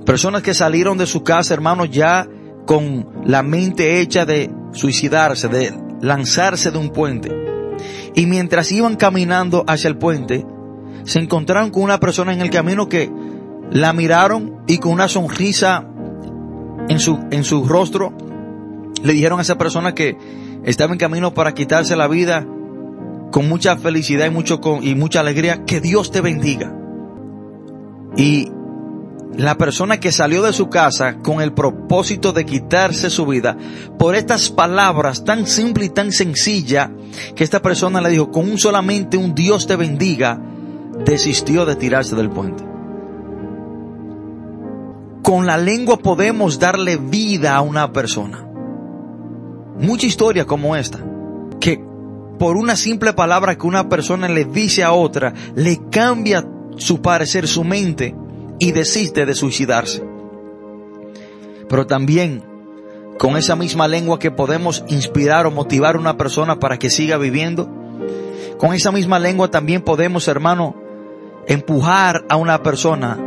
[0.06, 2.28] Personas que salieron de su casa, hermanos, ya
[2.66, 7.32] con la mente hecha de suicidarse, de lanzarse de un puente.
[8.16, 10.46] Y mientras iban caminando hacia el puente,
[11.04, 13.12] se encontraron con una persona en el camino que
[13.72, 15.88] la miraron y con una sonrisa
[16.90, 18.14] en su, en su rostro
[19.04, 20.18] le dijeron a esa persona que
[20.64, 22.46] estaba en camino para quitarse la vida
[23.32, 26.76] con mucha felicidad y mucho y mucha alegría, que Dios te bendiga.
[28.18, 28.52] Y
[29.38, 33.58] la persona que salió de su casa con el propósito de quitarse su vida,
[33.98, 36.91] por estas palabras tan simple y tan sencilla,
[37.36, 40.39] que esta persona le dijo, con un solamente un Dios te bendiga,
[41.06, 42.63] desistió de tirarse del puente.
[45.24, 48.46] Con la lengua podemos darle vida a una persona.
[49.80, 51.00] Mucha historia como esta,
[51.60, 51.82] que
[52.38, 57.48] por una simple palabra que una persona le dice a otra, le cambia su parecer,
[57.48, 58.15] su mente,
[58.62, 60.04] y desiste de suicidarse.
[61.67, 62.43] Pero también
[63.17, 67.17] con esa misma lengua que podemos inspirar o motivar a una persona para que siga
[67.17, 67.67] viviendo,
[68.60, 70.76] con esa misma lengua también podemos, hermano,
[71.47, 73.19] empujar a una persona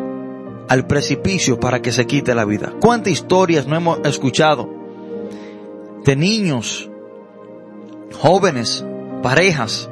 [0.69, 2.73] al precipicio para que se quite la vida.
[2.81, 4.71] ¿Cuántas historias no hemos escuchado
[6.05, 6.89] de niños,
[8.21, 8.87] jóvenes,
[9.21, 9.91] parejas,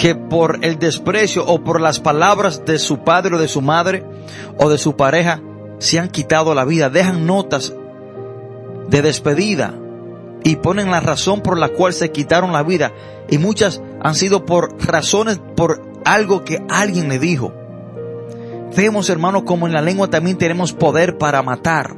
[0.00, 4.02] que por el desprecio o por las palabras de su padre o de su madre
[4.56, 5.42] o de su pareja
[5.78, 7.74] se han quitado la vida, dejan notas
[8.88, 9.74] de despedida
[10.42, 12.92] y ponen la razón por la cual se quitaron la vida
[13.28, 17.52] y muchas han sido por razones por algo que alguien le dijo.
[18.74, 21.94] Vemos, hermanos, como en la lengua también tenemos poder para matar.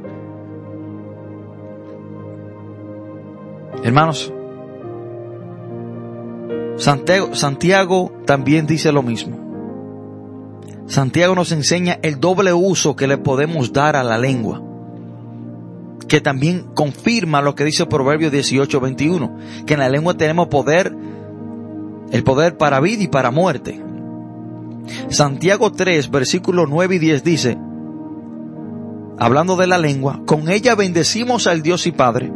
[3.81, 4.33] Hermanos,
[6.77, 9.39] Santiago, también dice lo mismo.
[10.87, 14.61] Santiago nos enseña el doble uso que le podemos dar a la lengua,
[16.07, 20.95] que también confirma lo que dice Proverbio 18, 21, que en la lengua tenemos poder,
[22.11, 23.81] el poder para vida y para muerte.
[25.09, 27.57] Santiago 3, versículos 9 y 10 dice,
[29.17, 32.33] hablando de la lengua, con ella bendecimos al Dios y Padre,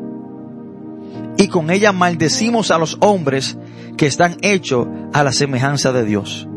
[1.38, 3.58] y con ella maldecimos a los hombres
[3.98, 6.48] que están hechos a la semejanza de Dios.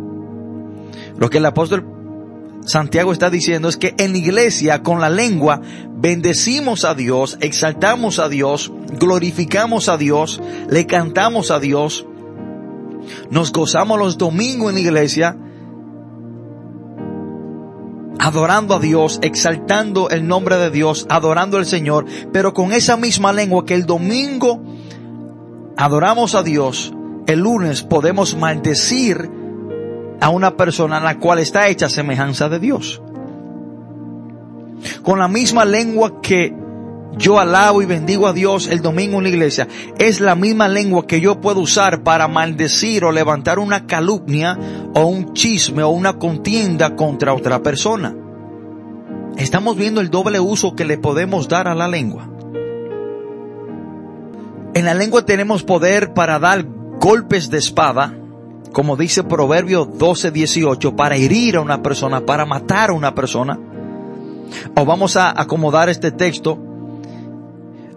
[1.16, 1.84] Lo que el apóstol
[2.64, 5.60] Santiago está diciendo es que en la iglesia con la lengua
[5.96, 12.06] bendecimos a Dios, exaltamos a Dios, glorificamos a Dios, le cantamos a Dios,
[13.30, 15.36] nos gozamos los domingos en la iglesia,
[18.18, 23.32] adorando a Dios, exaltando el nombre de Dios, adorando al Señor, pero con esa misma
[23.32, 24.62] lengua que el domingo
[25.80, 26.92] adoramos a Dios,
[27.26, 29.30] el lunes podemos maldecir
[30.20, 33.00] a una persona en la cual está hecha semejanza de Dios.
[35.02, 36.54] Con la misma lengua que
[37.16, 41.06] yo alabo y bendigo a Dios el domingo en la iglesia, es la misma lengua
[41.06, 44.58] que yo puedo usar para maldecir o levantar una calumnia
[44.94, 48.14] o un chisme o una contienda contra otra persona.
[49.38, 52.28] Estamos viendo el doble uso que le podemos dar a la lengua.
[54.72, 56.64] En la lengua tenemos poder para dar
[57.00, 58.14] golpes de espada,
[58.72, 63.58] como dice Proverbio 12, 18, para herir a una persona, para matar a una persona.
[64.76, 66.58] O vamos a acomodar este texto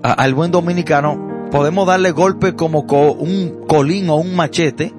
[0.02, 4.92] al buen dominicano, podemos darle golpe como con un colín o un machete,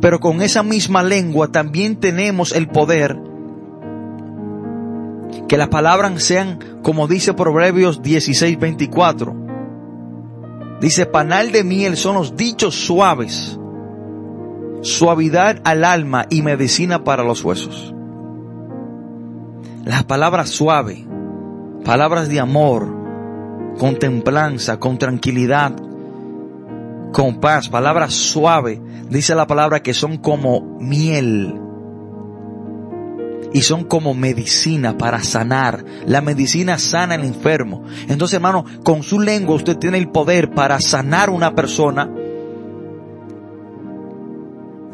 [0.00, 3.18] pero con esa misma lengua también tenemos el poder
[5.48, 9.41] que las palabras sean como dice Proverbios 16, 24.
[10.82, 13.56] Dice, panal de miel son los dichos suaves,
[14.80, 17.94] suavidad al alma y medicina para los huesos.
[19.84, 21.06] Las palabras suave,
[21.84, 22.88] palabras de amor,
[23.78, 25.72] con templanza, con tranquilidad,
[27.12, 31.61] con paz, palabras suaves, dice la palabra que son como miel
[33.52, 35.84] y son como medicina para sanar.
[36.06, 37.84] La medicina sana al enfermo.
[38.08, 42.10] Entonces, hermano, con su lengua usted tiene el poder para sanar una persona.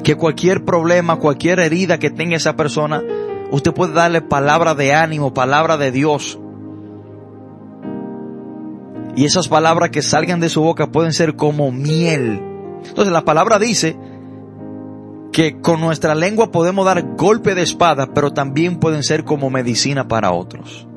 [0.03, 3.03] Que cualquier problema, cualquier herida que tenga esa persona,
[3.51, 6.39] usted puede darle palabra de ánimo, palabra de Dios.
[9.17, 12.41] Y esas palabras que salgan de su boca pueden ser como miel.
[12.85, 13.97] Entonces la palabra dice
[15.39, 20.09] que con nuestra lengua podemos dar golpe de espada, pero también pueden ser como medicina
[20.09, 20.89] para otros.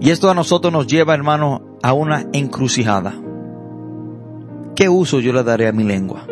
[0.00, 3.14] Y esto a nosotros nos lleva, hermano, a una encrucijada.
[4.74, 6.26] ¿Qué uso yo le daré a mi lengua?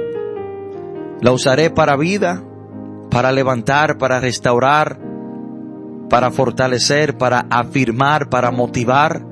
[1.20, 2.42] ¿La usaré para vida?
[3.12, 3.96] ¿Para levantar?
[3.96, 4.98] ¿Para restaurar?
[6.08, 7.16] ¿Para fortalecer?
[7.16, 8.28] ¿Para afirmar?
[8.28, 9.24] ¿Para motivar?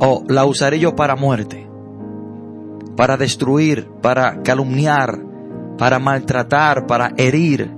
[0.00, 1.71] ¿O la usaré yo para muerte?
[2.96, 5.18] Para destruir, para calumniar,
[5.78, 7.70] para maltratar, para herir.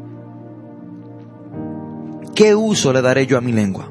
[2.35, 3.88] ¿Qué uso le daré yo a mi lengua?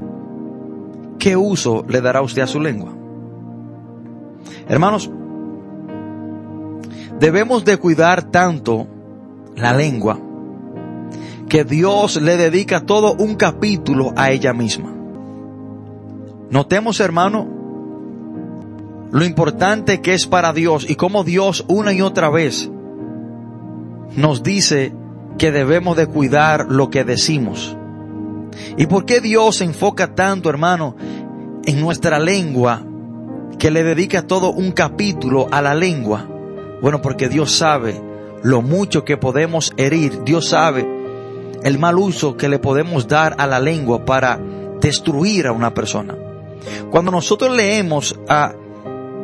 [1.18, 2.94] ¿Qué uso le dará usted a su lengua?
[4.68, 5.10] Hermanos,
[7.20, 8.88] debemos de cuidar tanto
[9.56, 10.20] la lengua
[11.48, 14.94] que Dios le dedica todo un capítulo a ella misma.
[16.50, 17.63] Notemos, hermano,
[19.14, 22.72] lo importante que es para Dios y cómo Dios una y otra vez
[24.16, 24.92] nos dice
[25.38, 27.78] que debemos de cuidar lo que decimos.
[28.76, 30.96] ¿Y por qué Dios se enfoca tanto, hermano,
[31.64, 32.84] en nuestra lengua,
[33.60, 36.28] que le dedica todo un capítulo a la lengua?
[36.82, 38.02] Bueno, porque Dios sabe
[38.42, 40.88] lo mucho que podemos herir, Dios sabe
[41.62, 44.40] el mal uso que le podemos dar a la lengua para
[44.82, 46.16] destruir a una persona.
[46.90, 48.56] Cuando nosotros leemos a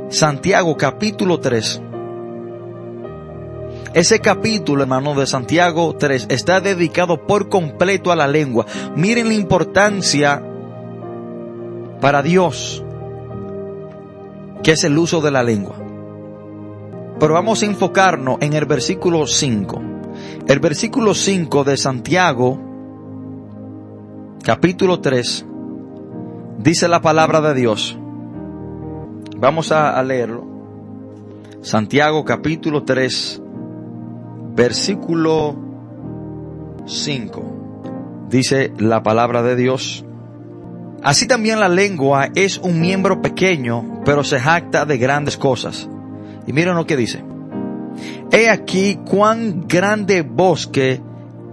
[0.10, 1.82] Santiago capítulo 3.
[3.94, 8.66] Ese capítulo, hermano, de Santiago 3 está dedicado por completo a la lengua.
[8.96, 10.44] Miren la importancia
[12.02, 12.84] para Dios
[14.64, 15.76] que es el uso de la lengua.
[17.20, 19.82] Pero vamos a enfocarnos en el versículo 5.
[20.48, 22.60] El versículo 5 de Santiago,
[24.44, 25.46] capítulo 3,
[26.58, 27.98] dice la palabra de Dios.
[29.40, 30.46] Vamos a, leerlo.
[31.62, 33.42] Santiago capítulo 3,
[34.54, 35.56] versículo
[36.86, 38.28] 5.
[38.30, 40.04] Dice la palabra de Dios.
[41.04, 45.88] Así también la lengua es un miembro pequeño, pero se jacta de grandes cosas.
[46.46, 47.24] Y miren lo que dice.
[48.34, 51.02] He aquí cuán grande bosque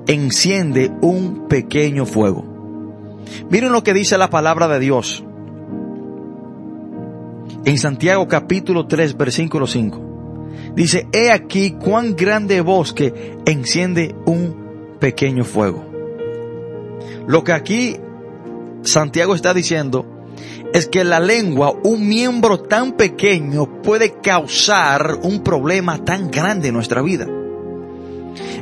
[0.09, 2.45] enciende un pequeño fuego.
[3.49, 5.23] Miren lo que dice la palabra de Dios
[7.67, 10.01] en Santiago capítulo 3 versículo 5.
[10.77, 15.85] Dice, he aquí cuán grande bosque enciende un pequeño fuego.
[17.27, 17.97] Lo que aquí
[18.83, 20.07] Santiago está diciendo
[20.73, 26.75] es que la lengua, un miembro tan pequeño, puede causar un problema tan grande en
[26.75, 27.27] nuestra vida.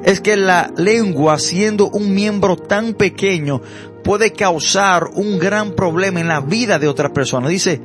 [0.02, 3.60] Es que la lengua, siendo un miembro tan pequeño,
[4.02, 7.48] puede causar un gran problema en la vida de otra persona.
[7.48, 7.80] Dice,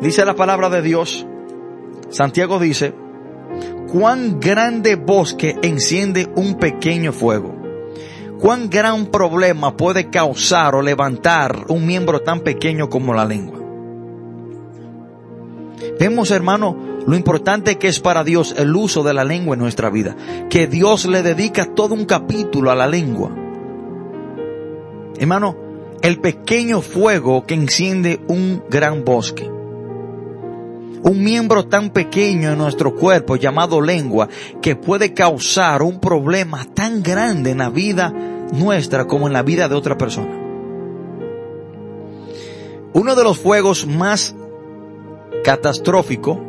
[0.00, 1.26] Dice la palabra de Dios,
[2.08, 2.94] Santiago dice,
[3.90, 7.56] cuán grande bosque enciende un pequeño fuego.
[8.38, 13.58] Cuán gran problema puede causar o levantar un miembro tan pequeño como la lengua.
[15.98, 19.90] Vemos, hermano, lo importante que es para Dios el uso de la lengua en nuestra
[19.90, 20.14] vida.
[20.48, 23.32] Que Dios le dedica todo un capítulo a la lengua.
[25.18, 25.56] Hermano,
[26.02, 29.57] el pequeño fuego que enciende un gran bosque.
[31.02, 34.28] Un miembro tan pequeño en nuestro cuerpo llamado lengua
[34.60, 38.12] que puede causar un problema tan grande en la vida
[38.52, 40.38] nuestra como en la vida de otra persona.
[42.94, 44.34] Uno de los fuegos más
[45.44, 46.40] catastrófico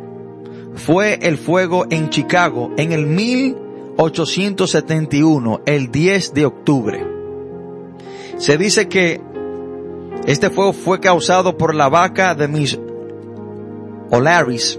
[0.74, 7.06] fue el fuego en Chicago en el 1871, el 10 de octubre.
[8.38, 9.20] Se dice que
[10.26, 12.78] este fuego fue causado por la vaca de mis
[14.10, 14.78] O'Larrys.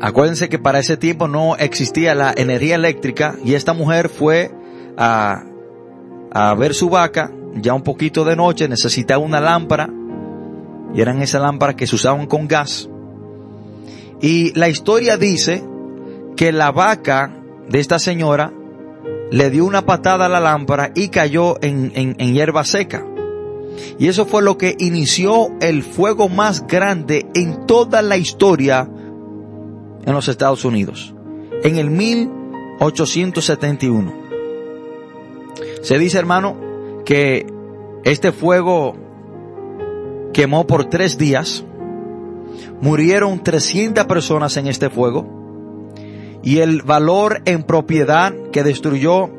[0.00, 4.50] Acuérdense que para ese tiempo no existía la energía eléctrica y esta mujer fue
[4.96, 5.44] a,
[6.32, 9.88] a ver su vaca ya un poquito de noche, necesitaba una lámpara
[10.94, 12.88] y eran esas lámparas que se usaban con gas.
[14.20, 15.64] Y la historia dice
[16.36, 18.52] que la vaca de esta señora
[19.30, 23.04] le dio una patada a la lámpara y cayó en, en, hierba seca.
[23.98, 28.88] Y eso fue lo que inició el fuego más grande en toda la historia
[30.04, 31.14] en los Estados Unidos.
[31.62, 34.12] En el 1871.
[35.82, 36.56] Se dice, hermano,
[37.04, 37.46] que
[38.04, 38.96] este fuego
[40.32, 41.64] quemó por tres días.
[42.80, 45.26] Murieron 300 personas en este fuego.
[46.42, 49.30] Y el valor en propiedad que destruyó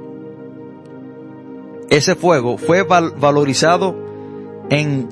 [1.90, 4.07] ese fuego fue valorizado
[4.70, 5.10] en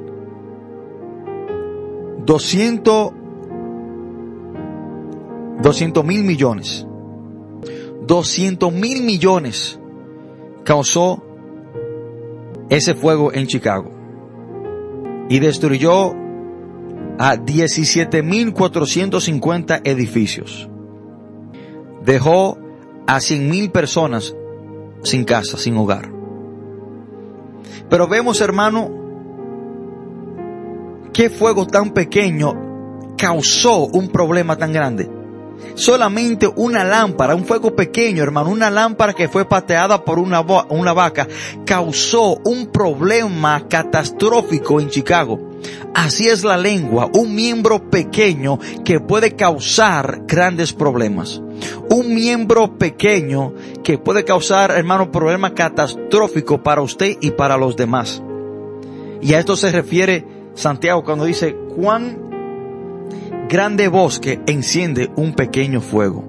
[2.26, 3.14] 200
[5.62, 6.88] 200 mil millones.
[8.06, 9.80] 200 mil millones
[10.64, 11.24] causó
[12.70, 13.92] ese fuego en Chicago.
[15.30, 16.14] Y destruyó
[17.18, 20.70] a 17.450 edificios.
[22.04, 22.60] Dejó
[23.08, 24.36] a 100.000 personas
[25.02, 26.12] sin casa, sin hogar.
[27.90, 29.05] Pero vemos, hermano,
[31.16, 35.10] qué fuego tan pequeño causó un problema tan grande.
[35.76, 40.92] Solamente una lámpara, un fuego pequeño, hermano, una lámpara que fue pateada por una, una
[40.92, 41.26] vaca,
[41.66, 45.40] causó un problema catastrófico en Chicago.
[45.94, 51.42] Así es la lengua, un miembro pequeño que puede causar grandes problemas.
[51.90, 53.54] Un miembro pequeño
[53.86, 58.22] que puede causar, hermano, problema catastrófico para usted y para los demás.
[59.22, 62.26] Y a esto se refiere Santiago cuando dice, cuán
[63.48, 66.24] grande bosque enciende un pequeño fuego.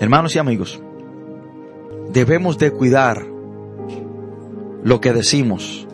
[0.00, 0.80] Hermanos y amigos,
[2.10, 3.24] debemos de cuidar
[4.82, 5.86] lo que decimos.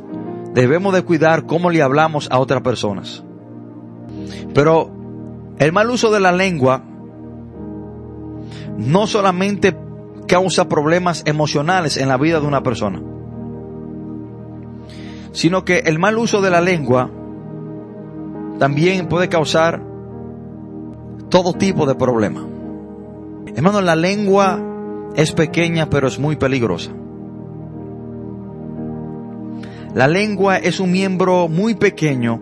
[0.54, 3.22] Debemos de cuidar cómo le hablamos a otras personas.
[4.52, 4.90] Pero
[5.58, 6.82] el mal uso de la lengua
[8.76, 9.76] no solamente
[10.26, 13.00] causa problemas emocionales en la vida de una persona,
[15.32, 17.10] sino que el mal uso de la lengua
[18.58, 19.82] también puede causar
[21.28, 22.46] todo tipo de problema.
[23.54, 24.60] Hermano, la lengua
[25.16, 26.92] es pequeña pero es muy peligrosa.
[29.94, 32.40] La lengua es un miembro muy pequeño,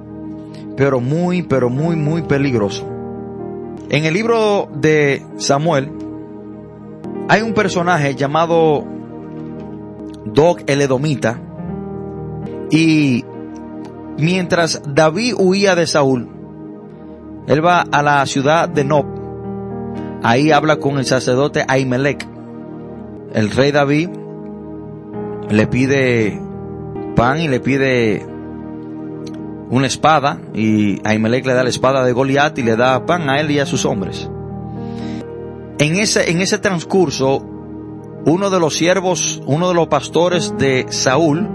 [0.77, 2.87] pero muy, pero muy, muy peligroso.
[3.89, 5.91] En el libro de Samuel
[7.29, 8.85] hay un personaje llamado
[10.27, 11.41] Dog el Edomita
[12.71, 13.25] y
[14.19, 16.29] mientras David huía de Saúl,
[17.47, 19.07] él va a la ciudad de Nob.
[20.23, 22.27] Ahí habla con el sacerdote Ahimelech.
[23.33, 24.11] El rey David
[25.49, 26.41] le pide
[27.15, 28.27] pan y le pide
[29.71, 33.41] una espada y Ahimelech le da la espada de Goliat y le da pan a
[33.41, 34.29] él y a sus hombres.
[35.79, 37.45] En ese, en ese transcurso,
[38.25, 41.49] uno de los siervos, uno de los pastores de Saúl,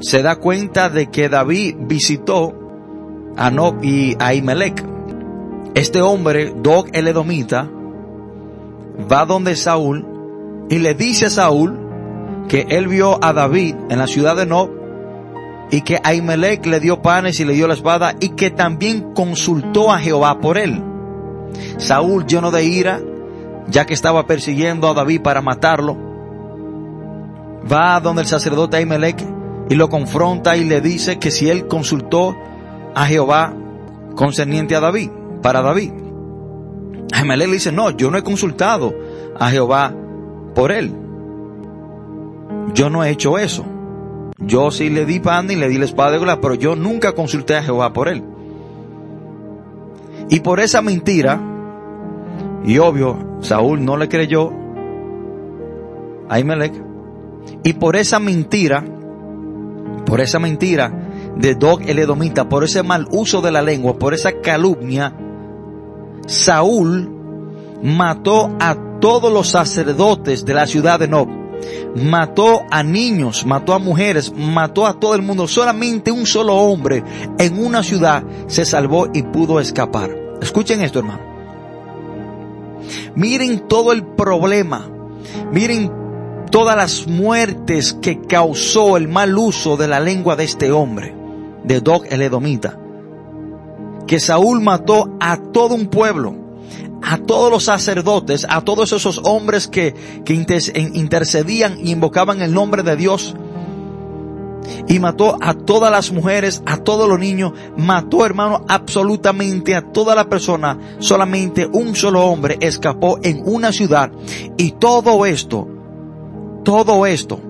[0.00, 2.54] se da cuenta de que David visitó
[3.36, 4.84] a Nob y a Ahimelech.
[5.74, 7.68] Este hombre, Dog el Edomita,
[9.10, 10.06] va donde Saúl
[10.68, 11.78] y le dice a Saúl
[12.48, 14.70] que él vio a David en la ciudad de Nob
[15.70, 19.90] y que Ahimelech le dio panes y le dio la espada y que también consultó
[19.90, 20.82] a Jehová por él.
[21.78, 23.00] Saúl, lleno de ira,
[23.68, 25.96] ya que estaba persiguiendo a David para matarlo,
[27.70, 29.33] va donde el sacerdote Ahimelech
[29.68, 32.36] y lo confronta y le dice que si él consultó
[32.94, 33.54] a Jehová
[34.14, 35.10] concerniente a David
[35.42, 35.92] para David.
[37.12, 38.94] Ahimelech le dice, no, yo no he consultado
[39.38, 39.94] a Jehová
[40.54, 40.92] por él.
[42.74, 43.64] Yo no he hecho eso.
[44.38, 47.12] Yo sí le di pan y le di la espada de Goliat, pero yo nunca
[47.12, 48.22] consulté a Jehová por él.
[50.28, 51.40] Y por esa mentira,
[52.64, 54.50] y obvio, Saúl no le creyó
[56.28, 56.72] a Imelec,
[57.62, 58.84] y por esa mentira,
[60.06, 60.92] por esa mentira
[61.36, 65.14] de Dog el Edomita, por ese mal uso de la lengua, por esa calumnia,
[66.26, 67.10] Saúl
[67.82, 71.28] mató a todos los sacerdotes de la ciudad de Nob.
[71.96, 75.46] Mató a niños, mató a mujeres, mató a todo el mundo.
[75.46, 77.02] Solamente un solo hombre
[77.38, 80.10] en una ciudad se salvó y pudo escapar.
[80.40, 81.22] Escuchen esto, hermano.
[83.14, 84.88] Miren todo el problema.
[85.52, 85.90] Miren
[86.54, 91.12] todas las muertes que causó el mal uso de la lengua de este hombre,
[91.64, 92.78] de Dog el Edomita.
[94.06, 96.36] Que Saúl mató a todo un pueblo
[97.02, 99.94] a todos los sacerdotes, a todos esos hombres que,
[100.24, 103.34] que intercedían y invocaban el nombre de Dios.
[104.86, 110.14] Y mató a todas las mujeres, a todos los niños, mató hermano absolutamente a toda
[110.14, 110.78] la persona.
[111.00, 114.12] Solamente un solo hombre escapó en una ciudad.
[114.56, 115.73] Y todo esto,
[116.64, 117.40] todo esto,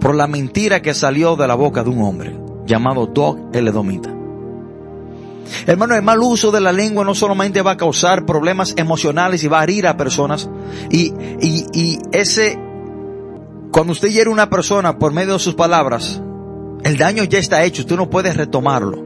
[0.00, 4.14] por la mentira que salió de la boca de un hombre llamado Dog el Edomita.
[5.66, 9.48] Hermano, el mal uso de la lengua no solamente va a causar problemas emocionales y
[9.48, 10.48] va a herir a personas.
[10.90, 12.58] Y, y, y ese,
[13.72, 16.20] cuando usted hiere a una persona por medio de sus palabras,
[16.84, 19.04] el daño ya está hecho, usted no puede retomarlo.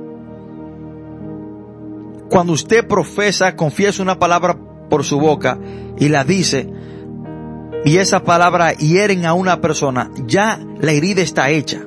[2.28, 5.59] Cuando usted profesa, confiesa una palabra por su boca
[5.98, 6.68] y la dice,
[7.84, 11.80] y esa palabra hieren a una persona, ya la herida está hecha.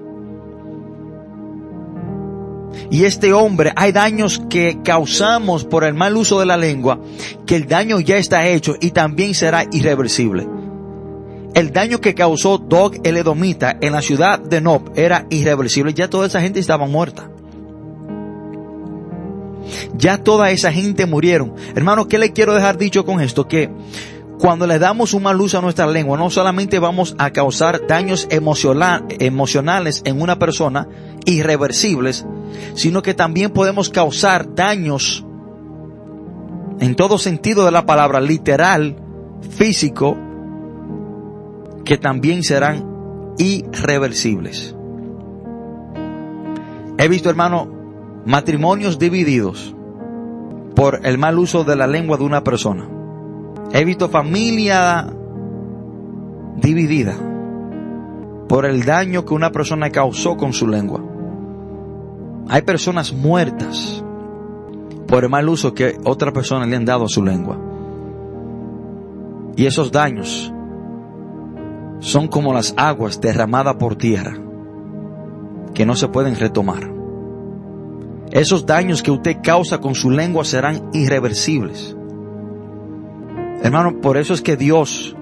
[2.91, 6.99] Y este hombre, hay daños que causamos por el mal uso de la lengua,
[7.45, 10.47] que el daño ya está hecho y también será irreversible.
[11.55, 15.93] El daño que causó Dog el Edomita en la ciudad de Nob era irreversible.
[15.93, 17.29] Ya toda esa gente estaba muerta.
[19.95, 21.55] Ya toda esa gente murieron.
[21.73, 23.47] Hermano, ¿qué le quiero dejar dicho con esto?
[23.47, 23.69] Que
[24.39, 28.27] cuando le damos un mal uso a nuestra lengua, no solamente vamos a causar daños
[28.29, 30.87] emocionales en una persona,
[31.25, 32.25] irreversibles,
[32.73, 35.25] sino que también podemos causar daños
[36.79, 38.97] en todo sentido de la palabra, literal,
[39.49, 40.17] físico,
[41.85, 44.75] que también serán irreversibles.
[46.97, 47.69] He visto, hermano,
[48.25, 49.75] matrimonios divididos
[50.75, 52.89] por el mal uso de la lengua de una persona.
[53.73, 55.07] He visto familia
[56.57, 57.15] dividida
[58.47, 61.01] por el daño que una persona causó con su lengua.
[62.47, 64.03] Hay personas muertas
[65.07, 67.57] por el mal uso que otras personas le han dado a su lengua.
[69.55, 70.53] Y esos daños
[71.99, 74.33] son como las aguas derramadas por tierra
[75.73, 76.91] que no se pueden retomar.
[78.31, 81.95] Esos daños que usted causa con su lengua serán irreversibles.
[83.65, 85.15] Hermano, por eso es que Dios,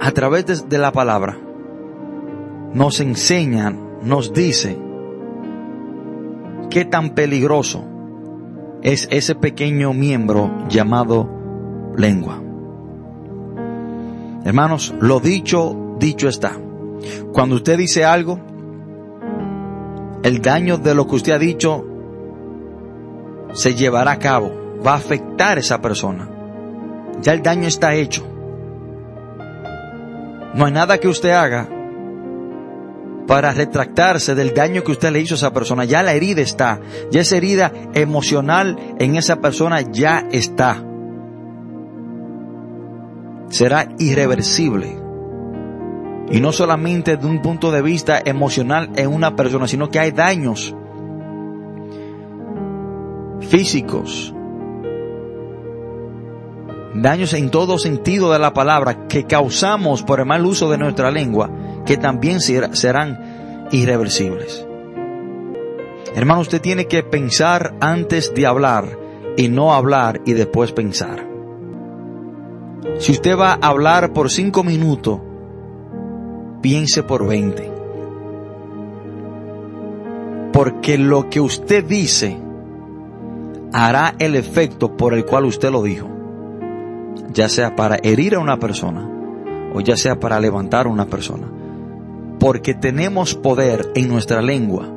[0.00, 1.38] a través de, de la palabra,
[2.74, 3.70] nos enseña,
[4.02, 4.76] nos dice,
[6.68, 7.84] qué tan peligroso
[8.82, 11.30] es ese pequeño miembro llamado
[11.96, 12.42] lengua.
[14.44, 16.58] Hermanos, lo dicho, dicho está.
[17.32, 18.40] Cuando usted dice algo,
[20.24, 21.86] el daño de lo que usted ha dicho
[23.52, 24.50] se llevará a cabo,
[24.84, 26.30] va a afectar a esa persona.
[27.22, 28.26] Ya el daño está hecho.
[30.54, 31.68] No hay nada que usted haga
[33.26, 35.84] para retractarse del daño que usted le hizo a esa persona.
[35.84, 36.80] Ya la herida está.
[37.10, 40.84] Ya esa herida emocional en esa persona ya está.
[43.48, 44.98] Será irreversible.
[46.30, 50.10] Y no solamente de un punto de vista emocional en una persona, sino que hay
[50.10, 50.74] daños
[53.40, 54.34] físicos,
[56.94, 61.10] daños en todo sentido de la palabra que causamos por el mal uso de nuestra
[61.10, 61.50] lengua
[61.86, 64.66] que también serán irreversibles.
[66.14, 68.98] Hermano, usted tiene que pensar antes de hablar
[69.36, 71.26] y no hablar y después pensar.
[72.98, 75.20] Si usted va a hablar por cinco minutos,
[76.60, 77.70] piense por veinte.
[80.52, 82.36] Porque lo que usted dice
[83.72, 86.08] hará el efecto por el cual usted lo dijo.
[87.32, 89.08] Ya sea para herir a una persona
[89.74, 91.48] o ya sea para levantar a una persona
[92.42, 94.88] porque tenemos poder en nuestra lengua.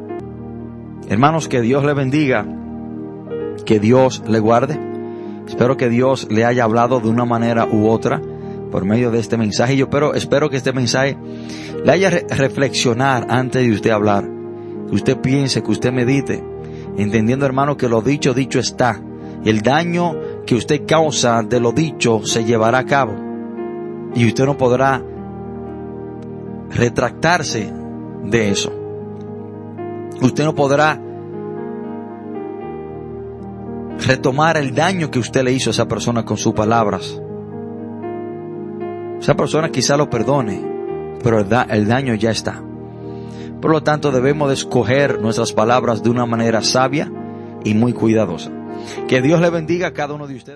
[1.08, 2.44] Hermanos, que Dios le bendiga,
[3.68, 4.80] que Dios le guarde.
[5.48, 8.20] Espero que Dios le haya hablado de una manera u otra
[8.72, 9.78] por medio de este mensaje.
[9.78, 11.18] Yo pero espero que este mensaje
[11.84, 14.28] le haya reflexionar antes de usted hablar,
[14.90, 16.44] que usted piense, que usted medite
[16.98, 19.00] entendiendo hermano que lo dicho, dicho está.
[19.44, 20.16] El daño
[20.46, 23.14] que usted causa de lo dicho se llevará a cabo.
[24.14, 25.02] Y usted no podrá
[26.70, 27.72] retractarse
[28.24, 28.72] de eso.
[30.22, 31.00] Usted no podrá
[34.08, 37.22] retomar el daño que usted le hizo a esa persona con sus palabras.
[39.20, 40.62] Esa persona quizá lo perdone,
[41.24, 42.62] pero el, daño ya está.
[43.62, 47.12] Por lo tanto, debemos de escoger nuestras palabras de una manera sabia
[47.64, 48.52] y muy cuidadosa.
[49.08, 50.54] Que Dios le bendiga a cada uno de ustedes.